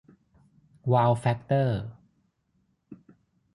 [0.91, 1.81] วาว แฟคเตอร์